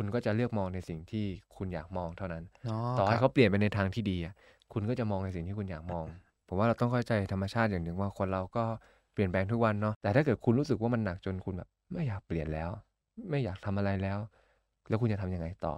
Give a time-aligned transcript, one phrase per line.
[0.00, 4.34] คุณก็จะเลือกมองในสิ่งที่คุณอยากมองเท่านั้นอ๋อต่อให้ครับเขาเปลี่ยนไปในทางที่ดีอะ
[4.72, 6.04] คุณก็จะมองในสิ่งที่คุณอยากมอง
[6.48, 8.64] ผมว่าเราต้องเข้าใจธรรมชาติอย่างหนึ่งว่าคนเราก็
[9.12, 12.70] เปลี่ยนแปลงทุกวันเนาะแต่ถ้าเกิดคุณรู้สึกว่ามันหนักจนคุณแบบ ไม่อยากเปลี่ยนแล้ว
[13.30, 14.18] ไม่อยากทำอะไรแล้ว
[14.88, 15.74] แล้วคุณจะทำยังไงต่อ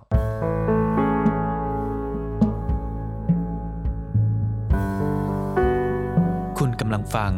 [6.58, 7.32] คุณกำลังฟัง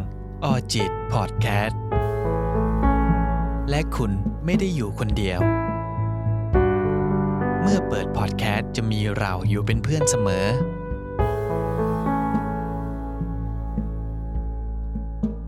[0.44, 1.80] ออจิตพอดแคสต์
[3.70, 4.10] และคุณ
[4.44, 5.61] ไม่ได้อยู่คนเดียว
[7.62, 10.46] เมื่อเปิดพอดแคสต์จะมีเราอยู่เป็นเพื่อนเสมอ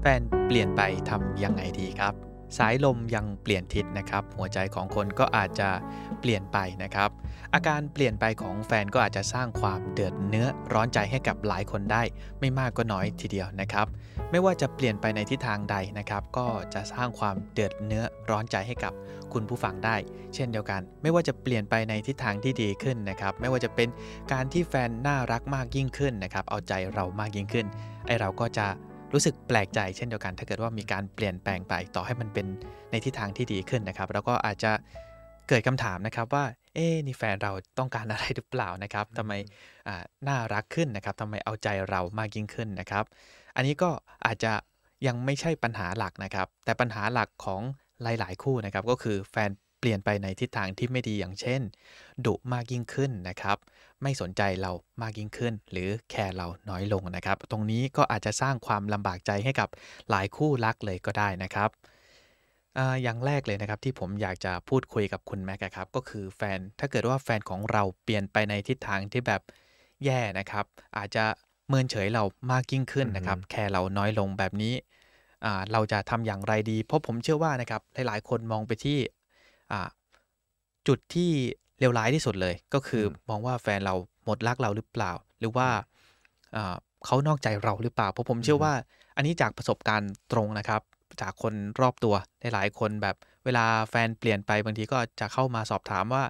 [0.00, 2.14] แฟนเปลี่ยนไปทำยังไงดีครับ
[2.58, 5.68] สายลมยังเปลี่ยนทิศนะครับ หัวใจของคนก็อาจจะ
[6.20, 7.10] เปลี่ยนไปนะครับ
[7.54, 12.02] อาการเปลี่ยนไปของแฟนก็อาจจะสร้างความเดือดเนื้อร้อนใจให้กับหลายคนได้
[12.40, 13.86] ไม่มากก็น้อยทีเดียวนะครับ
[14.30, 18.92] ไม่ว่าจะเปลี่ยนไปในทิศทางใดนะครับ ก็จะสร้างความเดือดเนื้อร้อนใจให้กับ
[19.32, 19.96] คุณผู้ฟังได้
[20.34, 23.88] เช่นเดียวกัน ไม่ว่าจะเปลี่ยนไปในทิศทางที่ดีขึ้นนะครับ ไม่ว่าจะเป็น
[24.32, 27.66] การที่แฟนน่ารักมากยิ่งขึ้นนะครับ เอาใจเรามากยิ่งขึ้น
[28.06, 28.66] ไอเราก็จะ
[29.14, 32.46] รู้สึกแปลกใจเช่นเดียวกัน ถ้าเกิดว่ามีการเปลี่ยนแปลงไปต่อให้มันเป็น
[32.90, 34.72] ในทิศทางที่ดีขึ้นนะครับ แล้วก็อาจจะ
[35.48, 39.32] เกิดคำถามนะครับว่า เอ๊ะนี่แฟนเราต้องการอะไรหรือเปล่านะครับทำไม
[39.88, 43.04] อ่าน่ารักขึ้นนะครับทำไมเอาใจเรามากยิ่งขึ้นนะครับ
[43.56, 43.90] อันนี้ก็
[44.26, 44.52] อาจจะ
[45.06, 47.60] ยังไม่ใช่ปัญหาหลักนะครับ แต่ปัญหาหลักของ
[48.02, 51.60] หลาย ๆ คู่นะครับ ก็คือแฟนเปลี่ยนไปในทิศทางที่ไม่ดีอย่างเช่น
[52.26, 53.58] ดุมากยิ่งขึ้นนะครับ
[54.04, 59.68] ไม่สนใจเรามากยิ่งขึ้น หรือแคร์เราน้อยลงนะครับ ตรงนี้ก็อาจจะสร้างความลำบากใจให้กับ
[60.10, 61.70] หลายคู่รักเลยก็ได้นะครับ
[62.78, 69.42] อ่าอย่างแรกเลยนะครับที่ผมอยากจะพูดคุยกับคุณแม็กอะครับก็คือแฟนถ้าเกิดว่าแฟนของเราเปลี่ยนไปในทิศทางที่แบบ
[70.04, 70.64] แย่นะครับ
[70.96, 71.24] อาจจะ
[71.68, 74.74] เมินเฉยเรามากยิ่งขึ้นนะครับ แคร์เราน้อยลงแบบนี้
[75.44, 78.98] อ่าเราจะทำอย่างไรดี เพราะผมเชื่อว่านะครับหลายๆ คนมองไปที่
[79.72, 79.88] อ่า
[80.88, 81.32] จุดที่
[81.80, 83.94] เลวร้ายที่สุดเลย ก็คืออมมองว่าแฟนเรา
[84.24, 85.68] หมดรักเราหรือเปล่า หรือว่า
[86.56, 86.74] อ่า
[87.06, 88.72] เขานอกใจเราหรือเปล่า เพราะผมเชื่อว่า
[89.16, 90.82] อันนี้จากประสบการณ์ตรงนะครับ
[91.20, 96.24] จากคนรอบตัวหลายๆคนแบบเวลาแฟนเปลี่ยนไปบางทีก็จะเข้ามาสอบถามว่า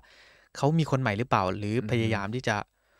[0.56, 2.56] เขามีคนใหม่หรือเปล่า หรือออฮึพยายามที่จะ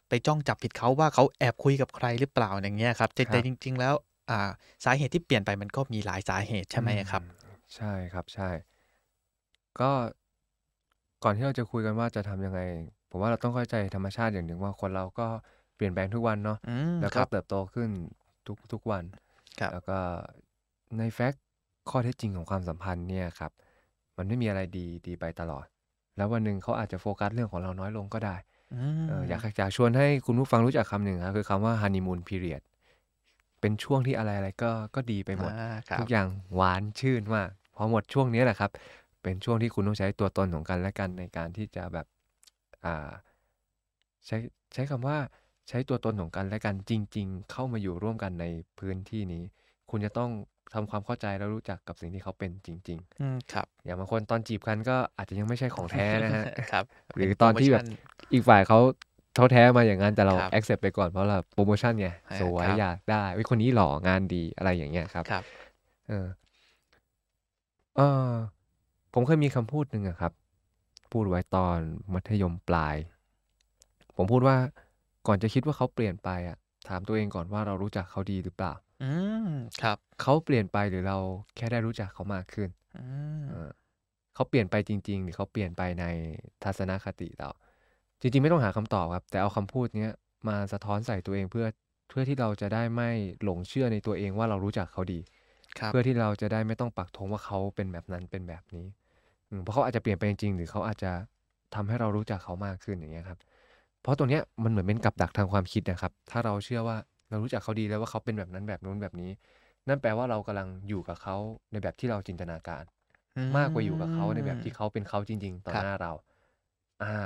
[0.09, 3.95] ไปจ้องจับผิดเขาว่าเขาแอบคุยกับใครหรือเปล่าอย่างเงี้ยครับแต่ครับแต่จริง ๆ แล้ว
[4.31, 4.49] อ่า
[4.85, 8.49] สาเหตุที่เปลี่ยนไปมันก็มีหลายสาเหตุใช่ไหมครับอืมใช่ครับใช่
[9.81, 9.91] ก็
[11.25, 12.61] ก่อนที่เราจะคุยกันว่าจะทำยังไง
[13.11, 15.27] ผมว่าเราต้องเข้าใจธรรมชาติอย่างหนึ่งว่าคนเราก็
[15.77, 17.91] เปลี่ยนแปลงทุกวันเนาะอืมแล้วคก็รับเติบโตขึ้น
[18.47, 19.05] ทุกทุกวัน
[19.61, 19.99] ครับแล้วก็
[20.99, 21.43] ในแฟกต์
[21.91, 23.53] ข้อเท็จจริงของความสัมพันธ์เนี่ยครับ
[24.17, 25.67] มันไม่มีอะไรดีดีไปตลอด
[26.17, 28.37] แล้ววันหนึ่งเขาอาจจะโฟกัสเรื่องของเราน้อยลงก็ได้
[28.73, 32.63] อืเออมอยากอยากชวนให้คุณผู้ฟังรู้จักคำหนึ่งครับคือคำว่าฮันนีมูนพีเรียด
[33.61, 38.71] เป็นช่วงที่อะไรอะไรก็ก็ดีไปหมดอ่าครัทุบกอย่างหวานชื่นมากพอหมดช่วงนี้แหละครับ
[39.25, 42.07] เป็นช่วงที่คุณต้องใช้ตัวตนของกันและกันในการที่จะแบบ
[42.85, 43.11] อ่า
[44.27, 44.37] ใช้
[44.75, 45.17] ใช้คำว่า
[45.69, 48.47] ใช้ตัวตนของกันและกันจริง ๆ เข้ามาอยู่ร่วมกันใน
[48.79, 49.43] พื้นที่นี้
[49.91, 50.31] คุณจะต้อง
[50.75, 58.79] ทำความเข้าใจแล้วรู้จักกับสิ่งที่เขาเป็นจริงอืมครับๆอย่างบางคนตอนจีบกันก็อาจจะยังไม่ใช่ของแท้นะฮะครับหรือเป็นตอนที่แบบโปรโมชั่นอีกฝ่ายเขา
[59.37, 65.45] เขาแท้มาอย่างนั้นแต่เราครับ accept ไปก่อนเพราะเราโปรโมชั่นไงอ่าสวยครับอยากได้เว้ยคนนี้หล่องานดีอะไรอย่างเงี้ยครับครับ
[66.09, 66.27] เออ
[67.97, 68.33] เออ
[69.15, 70.33] ผมเคยมีคำพูดหนึ่งอะครับ
[71.13, 71.79] พูดไว้ตอน
[72.15, 72.97] มัธยมปลาย
[74.17, 74.57] ผมพูดว่า
[75.27, 76.59] ก่อนจะคิดว่าเขาเปลี่ยนไปอะ
[76.89, 78.73] ถามตัวเองก่อนว่าเรารู้จักเขาดีหรือเปล่า
[79.03, 79.13] อื
[79.47, 79.49] ม
[79.83, 81.19] ครับ เขาเปลี่ยนไปหรือเรา
[81.57, 83.07] แค่ได้รู้จักเขามากขึ้นอื
[83.43, 83.71] มเออ
[84.35, 86.05] เขาเปลี่ยนไปจริง ๆ หรือเขาเปลี่ยนไปใน
[86.65, 87.51] ทัศนคติเรา
[88.21, 90.13] จริง ๆ ไม่ต้องหาคำตอบครับ แต่เอาคำพูดเนี้ย
[90.49, 91.67] มาสะท้อนใส่ตัวเองเพื่อ
[92.09, 93.11] เพื่อที่เราจะได้ไม่
[93.45, 95.21] หลงเชื่อในตัวเองว่าเรารู้จักเขาดี
[95.79, 99.04] ครับเพื่อที่เราจะได้ไม่ต้องปักธงว่าเขาเป็นแบบนั้นเป็นแบบนี้อืม
[99.63, 101.13] เพราะเขาอาจจะเปลี่ยนไปจริงๆหรือเขาอาจจะ
[101.75, 103.39] ทำให้เรารู้จักเขามากขึ้นอย่างเงี้ยครับ
[104.03, 106.97] เพราะตรงเนี้ยมันเหมือนเป็นกับดักทางความคิดนะครับ ถ้าเราเชื่อว่า
[107.31, 109.31] เรารู้จักเขาดีแล้วว่าเขาเป็นแบบนั้นแบบนู้นแบบนี้
[109.89, 111.37] นั่นแปลว่าเรากำลังอยู่กับเขา
[111.73, 112.85] ในแบบที่เราจินตนาการ
[113.57, 116.13] มากกว่าอยู่กับเขาในแบบที่เขาเป็นเขาจริง ๆ ต่อครับหน้าเรา
[117.03, 117.17] อ่า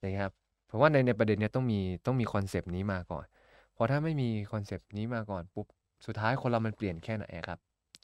[0.00, 0.34] อย่างเงี้ยครับ
[0.66, 3.26] เพราะว่าในในประเด็นเนี้ยต้องมีต้องมี concept นี้มาก่อน
[3.72, 5.66] เพราะถ้าไม่มี concept นี้มาก่อนปุ๊บ
[6.06, 7.58] สุดท้ายคนเรามันเปลี่ยนแค่ไหนอะครับ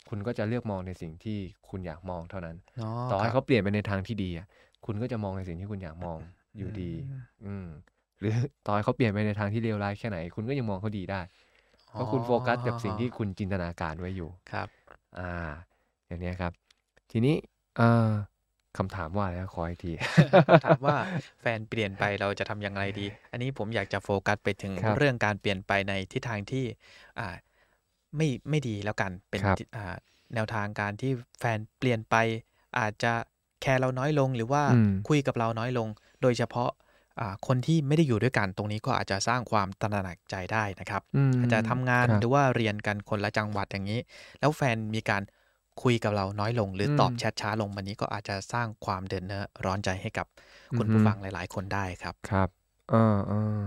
[0.09, 4.47] คุณก็จะเลือกมองในสิ่งที่คุณอยากมองเท่านั้นอ๋อต่อให้ครับเขาเปลี่ยนไปในทางที่ดีอะ
[4.87, 6.19] คุณก็จะมองในสิ่งที่คุณอยากมอง
[6.59, 7.15] อยู่ดีอืม
[7.45, 7.67] อืม
[8.19, 8.33] หรือ
[8.67, 11.21] ต่อให้เขาเปลี่ยนไปในทางที่เลวร้ายแค่ไหน คุณก็ยังมองเขาดีได้
[11.93, 14.69] เพราะคุณโฟกัสกับสิ่งที่คุณจินตนาการไว้อยู่ ครับ
[15.19, 15.33] อ่า
[16.07, 16.53] อย่างเนี้ยครับ
[17.13, 17.37] ทีนี้
[17.77, 18.11] เอ่อ
[18.79, 19.93] คำถามว่าแล้วขออีกที
[20.65, 20.97] ถามว่า
[21.41, 26.65] แฟนเปลี่ยนไปเราจะทำอย่างไรดี อันนี้ผมอยากจะโฟกัสไปถึงครับเรื่องการเปลี่ยนไปในทิศทางที่
[27.19, 27.29] อ่า
[28.17, 29.95] ไม่ไม่ดีแล้วกันเป็นครับทิศอ่า
[30.35, 32.15] แนวทางการที่แฟนเปลี่ยนไป
[32.79, 33.13] อาจจะ
[33.63, 35.89] แคร์เราน้อยลงหรือว่าอืมคุยกับเราน้อยลง
[36.23, 36.71] โดยเฉพาะ
[37.21, 44.01] อ่าคนที่ไม่ได้อยู่ด้วยกันตรงนี้ก็อาจจะสร้างความตระหนักใจได้นะครับอืมอาจจะทำงานครับหรือว่าเรียนกันคนละจังหวัดอย่างนี้
[44.41, 45.23] แล้วแฟนมีการ
[45.83, 50.27] คุยกับเราน้อยลง หรืออมตอบแชทช้าลงวันนี้ก็อาจจะสร้างความเดือดเนื้อร้อนใจให้กับ
[50.79, 52.49] คุณอือฮึผู้ฟังหลาย ๆ คนได้ครับครับ
[52.91, 53.59] เออเออ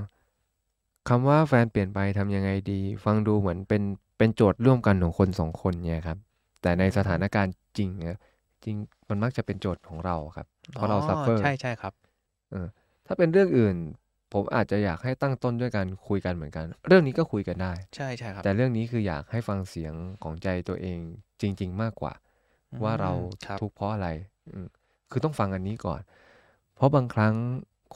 [1.09, 3.83] คำว่าแฟนเปลี่ยนไปทำยังไงดี ฟังดูเหมือนเป็น
[4.17, 6.17] เป็นโจทย์ร่วมกันของคนสองคนเนี่ยครับ
[6.61, 8.17] แต่ในสถานการณ์จริงเนี่ย
[8.63, 8.75] จริง
[9.09, 11.93] มันมักจะเป็นโจทย์ของเราครับ เพราะเราซัฟเฟอร์ใช่ใช่ครับ
[12.51, 12.67] เออ
[13.05, 13.75] ถ้าเป็นเรื่องอื่น
[14.33, 19.93] ผมอาจจะอยากให้ตั้งต้นด้วยการคุยกันเหมือนกัน เรื่องนี้ก็คุยกันได้ ใช่ใช่ครับ แต่เรื่องนี้คืออยากให้ฟังเสียง
[20.23, 20.99] ของใจตัวเอง
[21.41, 22.13] จริง ๆ มากกว่า
[22.83, 24.07] ว่าเราอืมครับทุกข์เพราะอะไร
[24.53, 24.67] อืม
[25.11, 26.01] คือต้องฟังอันนี้ก่อน
[26.75, 27.33] เพราะบางครั้ง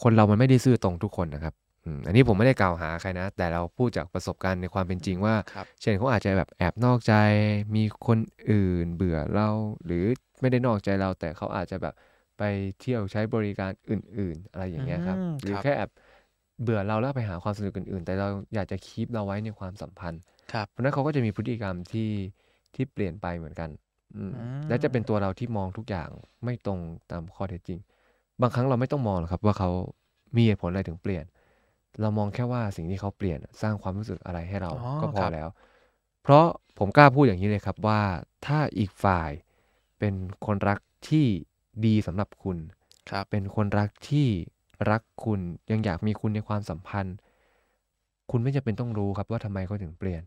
[0.02, 1.54] คนเรามันไม่ได้ซื่อตรงทุกคนนะครับ
[1.86, 7.13] อืมอันนี้ผมไม่ได้กล่าวหาใครนะ แต่เราพูดจากประสบการณ์ในความเป็นจริงว่าครับเช่นเขาอาจจะแบบแอบนอกใจ
[7.75, 8.19] มีคน
[8.50, 9.50] อื่นเบื่อเรา
[9.86, 10.06] หรือ
[10.42, 11.94] ไม่ได้นอกใจเรา แต่เขาอาจจะแบบ
[12.38, 12.44] ไป
[12.80, 15.89] เที่ยวใช้บริการอื่น ๆ อะไรอย่างเงี้ยครับอืมหรือครับแค่แอบ
[16.63, 20.22] เบื่อเราแล้วไปหาความสนุกอื่น ๆ แต่เราอยากจะคีปเราไว้ในความสัมพันธ์
[20.54, 22.10] ครับเพราะฉะนั้นเขาก็จะมีพฤติกรรมที่
[22.75, 23.69] ที่เปลี่ยนไปเหมือนกัน
[24.16, 26.10] อืมอืมและจะเป็นตัวเราที่มองทุกอย่าง
[26.44, 26.80] ไม่ตรง
[27.12, 27.80] ตามข้อเท็จจริง
[28.42, 29.69] บางครั้งเราไม่ต้องมองหรอกครับว่าเขา
[30.36, 31.25] มีเหตุผลอะไรถึงเปลี่ยน
[32.00, 35.48] เรามองแค่ว่าสิ่งที่เขาเปลี่ยนสร้างความรู้สึกอะไรให้เราอ๋อก็พคอรับแล้ว
[36.24, 36.46] เพราะ
[36.78, 38.02] ผมกล้าพูดอย่างนี้เลยครับว่า
[38.46, 39.32] ถ้าอีกฝ่าย
[40.00, 40.14] เป็น
[40.46, 40.80] คนรัก
[41.10, 41.26] ที่
[41.86, 42.58] ดีสำหรับคุณ
[43.12, 44.28] ครับเป็นคนรักที่
[44.90, 45.40] รักคุณ
[45.72, 47.16] ยังอยากมีคุณในความสัมพันธ์
[48.32, 50.24] คุณไม่จำเป็นต้องรู้ครับว่าทำไมเขาถึงเปลี่ยน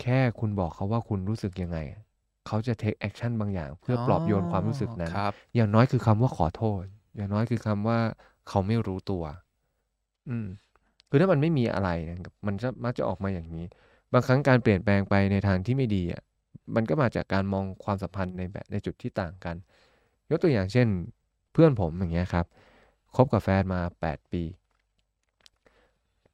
[0.00, 1.78] แค่คุณบอกเขาว่าคุณรู้สึกยังไง
[2.46, 6.84] เขาจะ take action บางอย่าง เพื่อปลอบโยนความรู้สึกนั้นครับอย่างน้อยคือคำว่าขอโทษ
[7.16, 7.98] อย่างน้อยคือคำว่า
[8.48, 9.24] เขาไม่รู้ตัว
[10.28, 10.46] อืม
[11.14, 13.64] คือถ้ามันไม่มีอะไรนะครับมันจะมักจะออกมาอย่างนี้
[14.12, 16.22] บางครั้งการเปลี่ยนแปลงไปในทางที่ไม่ดีอะ
[16.74, 19.56] มันก็มาจากการมองความสัมพันธ์ในแบบในจุดที่ต่างกัน
[20.30, 20.88] ยกตัวอย่างเช่น
[21.52, 22.46] เพื่อนผมอย่างเงี้ยครับ
[23.16, 24.42] คบกับแฟนมา 8 ปี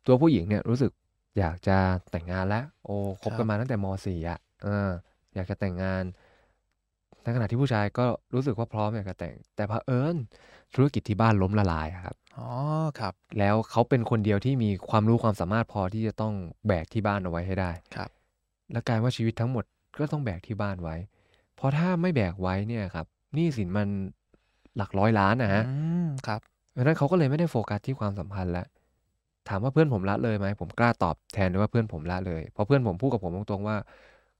[0.06, 0.90] ตัวผู้หญิงเนี่ยรู้สึก
[1.38, 1.78] อยากจะ
[2.10, 4.90] แต่งงานแล้ว โอ้คบกันมาตั้งแต่ม .4 อะเออ
[5.34, 6.04] อยากจะแต่งงาน
[7.22, 10.16] ในขณะที่ผู้ชายก็รู้สึกว่าพร้อมอยากจะแต่ง แต่เผอิญ
[10.74, 12.50] ธุรกิจที่บ้านล้มละลายอะครับ อ๋อ
[13.00, 16.34] ครับ แล้วเขาเป็นคนเดียวที่มีความรู้ความสามารถพอที่จะต้อง
[16.66, 18.10] แบกที่บ้านเอาไว้ให้ได้ครับ
[18.72, 19.64] และกลายว่าชีวิตทั้งหมด
[19.98, 20.96] ก็ต้องแบกที่บ้านไว้
[21.56, 23.88] เพราะถ้าไม่แบกไว้เนี่ยครับหนี้สินมัน
[24.76, 25.74] หลักร้อยล้านนะฮะอื
[26.04, 26.40] มครับ
[26.72, 28.66] เพราะฉะนั้นเขาก็เลยไม่ได้โฟกัสที่ความสัมพันธ์แล้ว
[29.48, 33.76] ถามว่าเพื่อนผมละเลยไหมผมกล้าตอบแทนเลยว่าเพื่อนผมละเลยเพราะเพื่อนผมพูดกับผมตรงๆว่า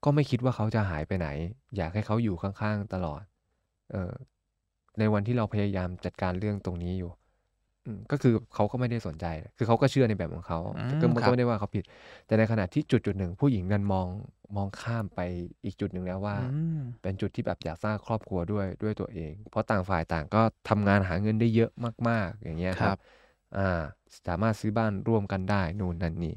[0.04, 1.28] ก็ไม่คิดว่าเขาจะหายไปไหน
[1.76, 3.22] อยากให้เขาอยู่ข้างๆตลอด
[3.92, 4.12] เออ
[4.98, 7.27] ในวันที่เราพยายามจัดการเรื่องตรงนี้อยู่อืม
[8.10, 9.26] ก็คือเขาก็ไม่ได้สนใจ
[9.56, 11.84] คือเขาก็เชื่อในแบบของเขาอืมก็มันครัก็บไม่ได้ว่าเขาผิด
[12.26, 14.06] แต่ในขณะที่จุดจุดหนึ่งผู้หญิงนั้นมอง
[14.56, 15.20] มองข้ามไป
[15.64, 16.38] อีกจุดหนึ่งแล้วว่าอื
[16.78, 21.70] มเป็นจุดที่แบบอยากสร้างครอบครัวด้วยด้วยตัวเอง เพราะต่างฝ่ายต่างก็ทำงานหาเงินได้เยอะ
[22.08, 23.18] มาก ๆ อย่างเงี้ยคครัรับบ
[23.56, 23.82] อ่า
[24.26, 26.34] สามารถซื้อบ้านร่วมกันได้นู่นนั่นนี่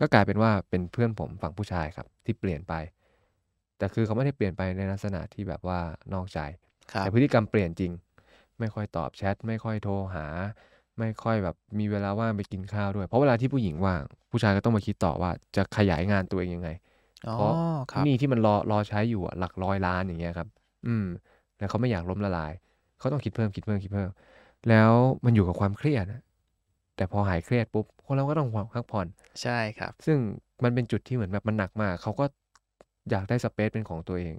[0.00, 2.74] ก็กลายเป็นว่าเป็นเพื่อนผมฝั่งผู้ชายครับ ที่เปลี่ยนไป
[3.78, 5.80] แต่คือเขาไม่ได้เปลี่ยนไปในลักษณะที่แบบว่า
[6.14, 6.38] นอกใจ
[6.92, 7.92] ครับแต่พฤติกรรมเปลี่ยนจริง
[8.60, 10.26] ไม่ค่อยตอบแชทไม่ค่อยโทรหา
[10.98, 16.68] ไม่ค่อยแบบมีเวลาว่างไปกินข้าวด้วย เพราะเวลาที่ผู้หญิงว่าง ผู้ชายก็ต้องมาคิดต่อว่าจะขยายงานตัวเองยังไง
[17.26, 17.52] อ๋อเพราะ
[17.92, 20.48] ครับหนี้ที่มันรอรอใช้อยู่อะหลักร้อยล้านอย่างเงี้ยครับ
[20.86, 21.06] อืม
[21.58, 22.52] แล้วเขาไม่อยากล้มละลาย
[22.98, 24.10] เขาต้องคิดเพิ่มคิดเพิ่มคิดเพิ่ม
[24.68, 24.92] แล้ว
[25.24, 26.22] มันอยู่กับความเครียดนะ
[26.96, 29.06] แต่พอหายเครียดปุ๊บคนเราก็ต้องพักผ่อน
[29.42, 30.18] ใช่ครับ ซึ่ง
[30.64, 32.24] มันเป็นจุดที่เหมือนแบบมันหนักมากเขาก็
[33.10, 34.36] อยากได้สเปซเป็นของตัวเอง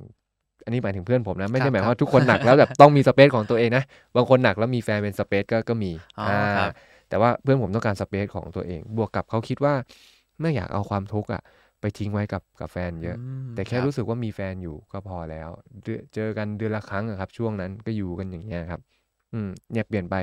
[0.65, 3.83] อันนี้หมายถึงเพื่อนผมนะ ไม่ครัได้บหมายครับว่าทุกคนหนักแล้วแบบต้องมีสเปซของตัวเองนะ
[4.15, 6.23] บางคนหนักแล้วมีแฟนเป็นสเปซก็ก็มีอ๋อ
[6.55, 6.69] ครับ
[7.09, 9.73] แต่ว่าเพื่อนผมต้องการ space ของตัวเอง บวกกับเขาคิดว่า
[10.41, 11.41] ไม่อยากเอาความทุกข์อะ
[11.81, 15.49] ไปทิ้งไว้กับกับแฟนเยอะ แต่แค่รับรู้สึกว่ามีแฟนอยู่ก็พอแล้ว
[15.83, 18.81] เดือนเจอกันเดือนละครั้งอะครับ ช่วงนั้นก็อยู่กันอย่างเงี้ยครับ
[19.33, 20.15] อืมเนี่ยเปลี่ยนไป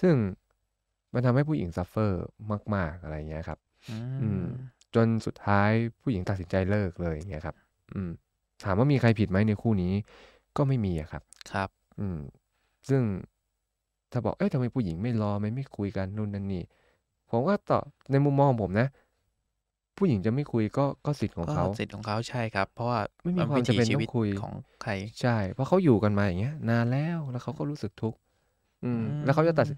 [0.00, 0.16] ซึ่ง
[1.14, 2.24] มันทำให้ผู้หญิง suffer
[2.74, 4.46] มาก ๆอะไรเงี้ยครับ อือืมม
[4.94, 5.70] จนสุดท้าย
[6.02, 7.56] ผู้หญิงตัดสินใจเลิกเลยอย่างเงี้ยครับ
[7.94, 8.10] อืม
[8.64, 9.92] ถามว่ามีใครผิดไหมในคู่นี้
[10.56, 11.22] ก็ไม่มีอะครับ
[11.52, 11.68] ครับ
[12.00, 12.18] อืม
[12.88, 13.02] ซึ่ง
[14.12, 16.62] ถ้าบอกเอ้ยทำไมผู้หญิงไม่รอไม่ไม่คุยกันนู่นนั่นนี่
[17.30, 18.88] ผมว่าต่อในมุมมองของผมนะ
[19.96, 28.18] ผู้หญิงจะไม่คุยก็ก็สิทธิ์ของก็เขาสิทธิ์ของเขาใช่ครับ เพราะว่าไม่มีนความวิจำถีเป็นชีต้อวิตงคุยของใคร ใช่ เพราะเขาอยู่กันมาอย่างเงี้ย นานแล้วแล้วเขาก็รู้สึกทุกข์
[28.84, 29.76] อืม แล้วเขาจะตัดสิน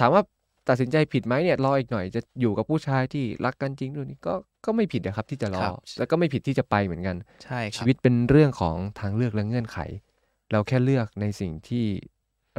[0.00, 0.22] ถามว่า
[0.68, 9.78] ตัดสินใจผิดไหมเนี่ยรออีกหน่อยจะอยู่กับผู้ชายที่รักกันจริงด้วยนี่ก็ก็ไม่ผิดนะครับที่จะรอครับแล้วก็ไม่ผิดที่จะไปเหมือนกันใช่คชีรับวิตเป็นเรื่องของทางเลือกและเงื่อนไข
[10.52, 11.84] เราแค่เลือกในสิ่งที่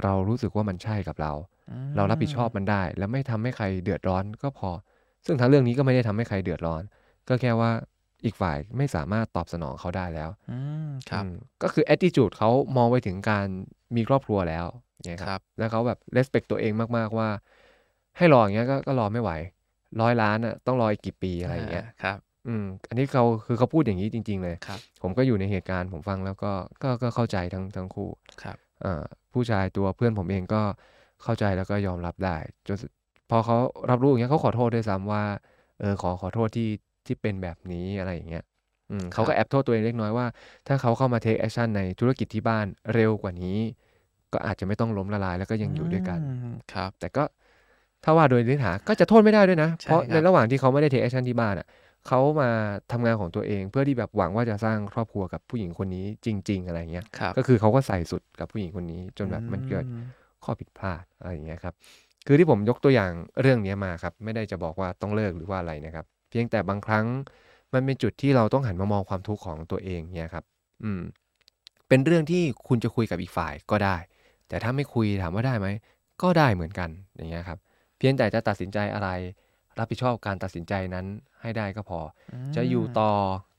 [0.03, 1.33] เรารู้สึกว่ามันใช่กับเรา
[1.71, 4.69] อืเรารับผิดชอบมันได้ แล้วไม่ทำให้ใครเดือดร้อนก็พอ
[5.25, 6.83] ซึ่งทางเรื่องนี้ก็ไม่ได้ทำให้ใครเดือดร้อน
[7.27, 7.71] ก็แค่ว่า
[8.25, 11.33] อีกฝ่ายไม่สามารถตอบสนองเขาได้แล้วอืมครับอืม
[11.63, 13.47] ก็คือ attitude เขามองไปถึงการ
[13.95, 17.29] มีครอบครัวแล้วอย่างเงี้ยคครัรับบแล้วเขาแบบ respect ตัวเองมากๆว่า
[18.17, 19.31] ให้รออย่างเงี้ยก็ก็รอไม่ไหว
[20.01, 26.51] ร้อยล้านอะต้องรออีกกี่ปีอะไรอย่างเงี้ยครับ อืม อันนี้เขาคือเขาพูดอย่างนี้จริง ๆ เลยครับ ผมก็อยู่ในเหตุการณ์ผมฟังแล้วก็
[26.83, 28.09] ก็ก็เข้าใจทั้งทั้งคู่
[28.43, 30.61] ครับอ่าผู้ชายตัวเพื่อนผมเองก็
[31.23, 32.91] เข้าใจแล้วก็ยอมรับได้จนสุด
[33.29, 33.57] พอเขา
[33.89, 35.23] รับรู้อย่างเงี้ยเขาขอโทษด้วยซ้ำว่า
[35.79, 36.69] เออขอขอโทษที่
[37.05, 38.43] ที่เป็นแบบนี้อะไรอย่างเงี้ย
[38.91, 40.25] อืมเขาก็แอบโทษตัวเองเล็กน้อยว่า
[40.67, 43.57] ถ้าเขาเข้ามา take action ในธุรกิจที่บ้านเร็วกว่านี้
[44.33, 46.19] ก็อาจจะไม่ต้องล้มละลายแล้วก็ยังอยู่ด้วยกัน
[46.53, 47.23] มครับ แต่ก็
[48.03, 51.67] ถ้าว่าโดยเนื้อหาก็จะโทษไม่ได้ด้วยนะใช่เพราะครับในระหว่างที่เขาไม่ได้ take action ที่บ้านอะ
[52.07, 52.49] เขามา
[52.91, 59.99] ทำงานของตัวเองเพื่อที่แบบหวังว่าจะสร้างครอบครัวกับผู้หญิงคนนี้จริง ๆ อะไรเงี้ยครับก็คือเขาก็ใส่สุดกับผู้หญิงคนนี้ จนแบบมันเกิดอื
[60.43, 61.73] ข้อผิดพลาดอะไรอย่างเงี้ยครับ
[62.27, 63.11] คือที่ผมยกตัวอย่าง
[63.41, 67.05] เรื่องเนี้ยมาครับ ไม่ได้จะบอกว่าต้องเลิกหรือว่าอะไรนะครับ เพียงแต่บางครั้ง
[67.73, 70.43] มันเป็นจุดที่เราต้องหันมามองความทุกข์ของตัวเองเนี่ยครับ
[70.83, 71.01] อืม
[71.87, 73.97] เป็นเรื่องที่คุณจะคุยกับอีกฝ่ายก็ได้
[74.47, 75.67] แต่ถ้าไม่คุยถามว่าได้ไหม
[76.21, 77.59] ก็ได้เหมือนกันอย่างเงี้ยครับ
[77.97, 79.09] เพียงแต่จะตัดสินใจอะไร
[79.79, 81.05] รับผิดชอบการตัดสินใจนั้น
[81.41, 81.99] ให้ได้ก็พอ
[82.49, 83.11] มจะอยู่ต่อ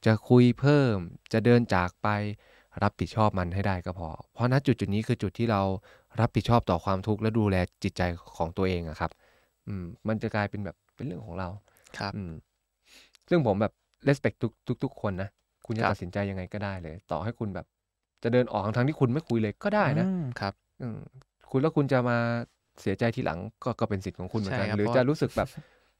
[0.07, 0.97] จะคุยเพิ่ม
[1.33, 2.09] จะเดินจากไป
[2.83, 5.63] รับผิดชอบมันให้ได้ก็พอ เพราะณจุดจุดนี้คือจุดที่เรา
[6.21, 8.03] รับผิดชอบต่อความทุกข์และดูแลจิตใจ
[8.37, 9.11] ของตัวเองอะครับ
[9.67, 11.49] อืม มันจะกลายเป็นแบบเป็นเรื่องของเรา
[11.99, 12.33] ครับอืม
[13.29, 13.73] ซึ่งผมแบบ
[14.09, 15.29] respect ทุกทุกทุกคนนะ
[15.67, 17.67] คุณจะครับตัดสินใจยังไงก็ได้เลย ต่อให้คุณแบบ
[18.23, 20.99] จะเดินออกทั้งๆที่คุณไม่คุยเลยก็ได้นะอืมครับ อืม
[21.51, 22.19] คุณแล้วคุณจะมา
[22.83, 25.49] เสียใจทีหลังก็ก็เป็นสิทธิ์ของคุณเหมือนกันใช่ครับหรือเพราะจะรู้สึกแบบ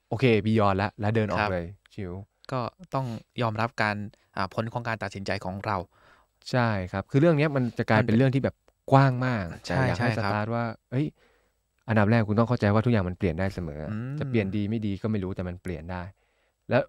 [0.09, 2.13] โอเคบียอนแล้วแล้วเดินออคกรับเลยชิว
[2.53, 2.61] ก็
[2.95, 3.07] ต้อง
[3.43, 3.97] ยอมรับการ
[4.37, 5.77] อ่าผลของการตัดสินใจของเรา
[6.51, 8.55] ใช่ครับ คือเรื่องเนี้ยมันจะกลายมันเป็นเรื่องที่แบบ
[8.93, 11.07] กว้างมากใช่แต่อยากให้ใช่สครับตาร์ทว่า เอ้ย
[11.89, 16.03] อันดับแรกคุณต้องเข้าใจว่าทุกอย่างมันเปลี่ยนได้เสมออมจะเปลี่ยนดีไม่ดีก็ไม่รู้แต่มันเปลี่ยนได้
[16.71, 16.83] แล้ว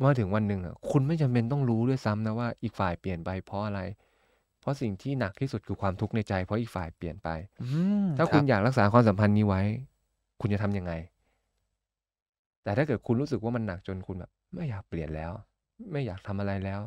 [0.00, 4.09] เมื่อถึงวันหนึ่งอะคุณไม่จำเป็นต้องรู้ด้วยซ้ำนะว่าอีกฝ่ายเปลี่ยนไปเพราะอะไรเพ
[4.70, 7.28] ราะสิ่งที่หนักที่สุดคือความทุกข์ในใจ เพราะอีกฝ่ายเปลี่ยนไป
[7.62, 7.66] อื
[8.04, 9.62] มถ้ารัคุณบอยากรักษาความสัมพันธ์นี้ไว้
[10.40, 10.92] คุณจะทำยังไง
[12.64, 15.32] แต่ถ้าเกิดคุณรู้สึกว่ามันหนักจนคุณแบบ ไม่อยากเปลี่ยนแล้ว
[15.92, 16.80] ไม่อยากทำอะไรแล้ว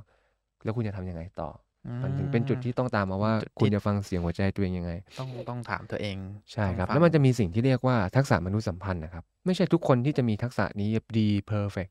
[0.64, 1.50] แล้วคุณจะทำยังไงต่อ
[1.88, 6.18] อมันถึงเป็นจุดที่ต้องตามมาว่าจุดที่คุณจะฟังเสียงหัวใจตัวเองยังไง ต้องต้องถามตัวเอง
[6.52, 11.88] ใช่ต้องครับฟังแล้วมันจะมีสิ่งที่เรียกว่าทักษะมนุษยสัมพันธ์นะครับ ไม่ใช่ทุกคนที่จะมีทักษะนี้ดีเพอร์เฟก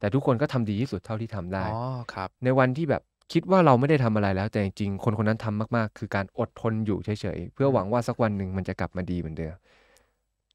[0.00, 1.78] แต่ทุกคนก็ทำดีที่สุดเท่าที่ทำได้อ๋อ
[2.14, 3.02] ครับ ในวันที่แบบ
[3.32, 9.54] คิดว่าเราไม่ได้ทำอะไรแล้วแต่จริงๆคนคนนั้นทำมากๆ คือการอดทนอยู่เฉยๆเพื่อหวังว่าสักวันหนึ่งมันจะกลับมาดีเหมือนเดิม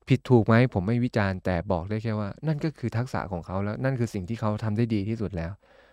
[0.07, 5.51] ผิดถูกไหมผมไม่วิจารณ์แต่บอกได้แค่ว่า นั่นก็คือทักษะของเขาแล้วนั่นคือสิ่งที่เขาทำได้ดีที่สุดแล้ว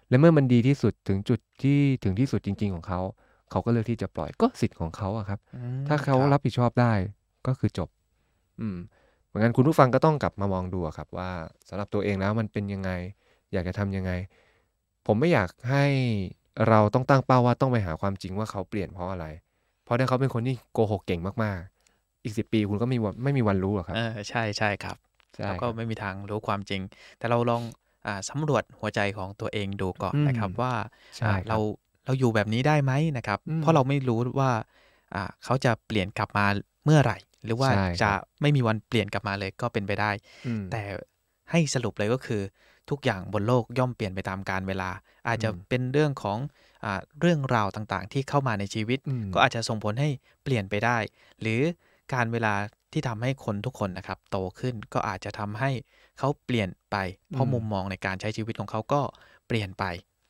[0.09, 3.01] และเมื่อมันดีที่สุดถึงจุดที่ถึงที่สุดจริง ๆ ของเขา
[3.51, 6.93] เขาก็เลือกที่จะปล่อยก็สิทธิ์ของเขาอะครับอืมถ้าเขาครับผิดชอบได้
[7.47, 7.89] ก็คือจบ
[8.61, 8.79] อืม
[9.27, 11.31] เหมือนกันคุณผู้ฟังก็ต้องกลับมามองดูอะครับ ว่า
[11.69, 12.91] สำหรับตัวเองแล้วมันเป็นยังไง
[13.53, 14.13] อยากจะทำยังไง
[15.07, 15.85] ผมไม่อยากให้
[16.69, 19.27] เราต้องตั้งเป้าว่าต้องไปหาความจริงว่าเขาเปลี่ยนเพราะอะไร
[19.85, 24.97] เพราะถ้าเขาเป็นคนที่โกหกเก่งมากๆ อีกสิปีคุณก็ไม่มีวันไม่มีวันรู้หรอกครับเออใช่ใช่ครับ
[25.37, 26.81] ใช่เราก็ครับไม่มีทางรู้ความจริง
[27.19, 27.63] แต่เราลอง
[28.07, 30.73] อ่าสำรวจหัวใจของตัวเองดูก่อนอืมนะครับว่า
[31.17, 31.59] ใช่อ่าครับเรา
[32.05, 34.51] เราอยู่แบบนี้ได้ไหมนะครับอืมเพราะเราไม่รู้ว่า
[35.15, 36.47] อ่าเขาจะเปลี่ยนกลับมา
[36.85, 38.11] เมื่อไหร่ หรือว่าใช่ครับจะ
[38.41, 40.11] ไม่มีวันเปลี่ยนกลับมาเลยก็เป็นไปได้
[40.47, 40.83] อืมแต่
[41.51, 42.43] ให้สรุปเลยก็คือ
[42.91, 44.91] ทุกอย่างบนโลกย่อมเปลี่ยนไปตามกาลเวลา
[45.29, 46.39] อาจจะอืมเป็นเรื่องของ
[46.85, 50.09] อ่าเรื่องราวต่างๆ ที่เข้ามาในชีวิตอืมก็อาจจะส่งผลให้
[50.45, 50.99] เปลี่ยนไปได้
[51.41, 51.61] หรือ
[52.15, 52.55] การเวลา
[52.93, 55.71] ที่ทำให้คนทุกคนนะครับ โตขึ้นก็อาจจะทำให้
[56.19, 56.97] เขาเปลี่ยนไป
[57.33, 59.01] เพราะอืมมุมมองในการใช้ชีวิตของเขาก็
[59.47, 59.85] เปลี่ยนไป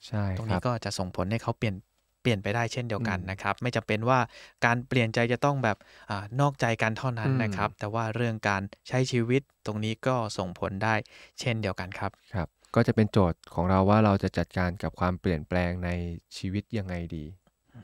[0.06, 1.87] ใช่ ตรงคนี้รับก็จะส่งผลให้เขาเปลี่ยนเป
[2.28, 4.18] ลี่ยนไปได้เช่นเดียวกันอืมนะครับ ไม่จำเป็นว่า
[4.64, 5.76] การเปลี่ยนใจจะต้องแบบ
[6.10, 10.94] อานอกใจกันเท่านั้นอืมนะครับ แต่ว่าเรื่องการใช้ชีวิตตรงนี้ก็ส่งผลได้
[11.40, 15.90] เช่นเดียวกันครับครับก็จะเป็นโจทย์ของเราว่าเราจะจัดการกับความเปลี่ยนแปลงใน
[16.36, 17.24] ชีวิตยังไงดี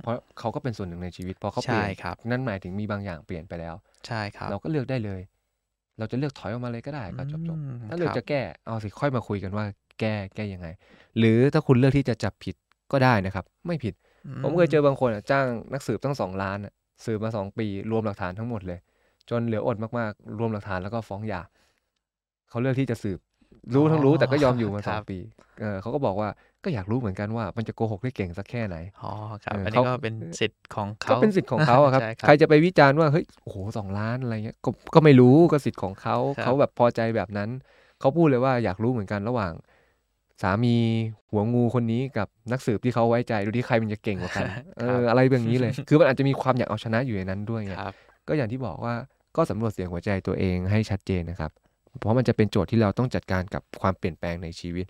[0.02, 3.74] เพราะเขาก็เป็นส่วนหนึ่งในชีวิตพอเขาเปลี่ยนใช่ครับนั่นหมายถึงมีบางอย่างเปลี่ยนไปแล้ว
[4.06, 5.20] ใช่ครับ เราก็เลือกได้เลย
[5.98, 9.64] เราจะเลือกถอยออกมาเลยก็ได้ก็จบจบอืมถ้าเลือกครับจะแก้เอาสิค่อยมาคุยกันว่า
[10.00, 10.68] แก้แก้ยังไง
[11.18, 12.54] หรือถ้าคุณเลือกที่จะจับผิด
[12.92, 13.94] ก็ได้นะครับ ไม่ผิด
[14.42, 16.72] ผมเคยเจอบางคนอะจ้างนักสืบตั้งสองล้านอะ
[17.04, 18.78] สืบมาสองปี รวมหลักฐานทั้งหมดเลย
[19.30, 21.40] จนเหลืออดมากๆ รวมหลักฐานแล้วก็ฟ้องหย่า
[22.50, 23.18] เขาเลือกที่จะสืบ
[23.74, 25.18] รู้ทั้งรู้แต่ก็ยอมอยู่มาสองปี
[25.60, 26.28] เออเขาก็บอกว่า
[26.64, 29.12] ก็อยากรู้เหมือนกันว่ามันจะโกหกได้เก่งสักแค่ไหนอ๋อ
[29.44, 37.50] ครับเอออัอันนี้เขาก็เป็นสิทธิ์ของเขาก็เป็นสิทธิ์ของเขาอะครับใช่ใครจะไปวิจารณ์ว่าเฮ้ยโอ้โหสองล้านอะไรเงี้ยก็ก็ไม่รู้ก็สิทธิ์ของเขาครับเขาแบบพอใจแบบนั้น
[38.00, 39.52] เขาพูดเลยว่าอยากรู้เหมือนกันระหว่าง
[40.42, 40.74] สามี
[41.30, 44.44] หัวงูคนนี้กับนักสืบที่เขาไว้ใจดูที่ใครมันจะเก่งกว่ากัน
[44.78, 47.94] เอออะไรแบบนี้เลย คือมันอาจจะมีความอยากเอาชนะอยู่ในนั้นด้วยไงครับ
[48.28, 48.94] ก็อย่างที่บอกว่า
[49.36, 51.50] ก็สำรวจเสียงหัวใจตัวเองให้ชัดเจนนะครับ
[51.98, 54.86] เพราะมันจะเป็นโจทย์ที่เราต้องจัดการกับความเปลี่ยนแปลงในชีวิต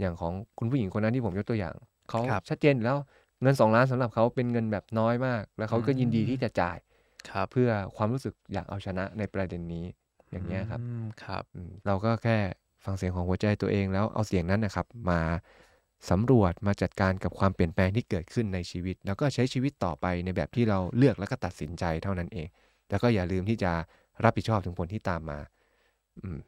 [0.00, 1.74] อย่างของคุณผู้หญิงคนนั้นที่ผมยกตัวอย่าง
[2.10, 2.98] เขาครับชัดเจนอยู่แล้ว
[3.42, 6.78] เงินสองล้านสำหรับเขาเป็นเงินแบบน้อยมาก แล้วเขาก็ยินดีที่จะจ่าย
[7.30, 9.84] ครับเพื่อความรู้สึกอยากเอาชนะในประเด็นนี้
[10.30, 12.38] อย่างเงี้ยครับอืมครับอืมเราก็แค่
[12.84, 15.20] ฟังเสียงของหัวใจตัวเองแล้วเอาเสียงนั้นนะครับ มา
[16.10, 22.48] สำรวจมาจัดการกับความเปลี่ยนแปลงที่เกิดขึ้นในชีวิต แล้วก็ใช้ชีวิตต่อไปในแบบที่เราเลือกแล้วก็ตัดสินใจเท่านั้นเอง
[22.90, 23.72] แล้วก็อย่าลืมที่จะ
[24.24, 25.38] รับผิดชอบถึงผลที่ตามมา
[26.18, 26.38] อืม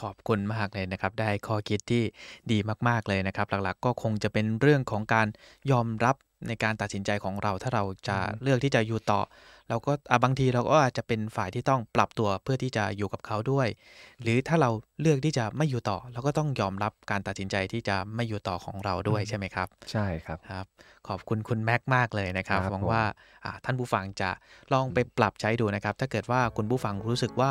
[0.00, 2.02] ขอบคุณมากเลยนะครับ ได้ข้อคิดที่
[2.50, 2.58] ดี
[2.88, 5.26] มากๆเลยนะครับ หลักๆ ก็คงจะเป็นเรื่องของการ
[5.70, 6.16] ยอมรับ
[6.48, 9.20] ในการตัดสินใจของเรา ถ้าเราจะอือฮึเลือกที่จะอยู่ต่อ
[9.68, 13.68] เราก็อะบางทีเราก็อาจจะเป็นฝ่ายที่ต้องปรับตัวเพื่อที่จะอยู่กับเขาด้วย
[14.22, 14.70] หรือถ้าเรา
[15.00, 20.66] เลือกที่จะไม่อยู่ต่อ เราก็ต้องยอมรับการตัดสินใจที่จะไม่อยู่ต่อของเราด้วยใช่ไหมครับ ใช่ครับครับ
[21.08, 23.02] ขอบคุณคุณแม็กมากเลยนะครับครับหวังผมว่า
[23.44, 24.30] อ่าท่านผู้ฟังจะ
[24.72, 27.50] ลองไปปรับใช้ดูนะครับ ถ้าเกิดว่าคุณผู้ฟังรู้สึกว่า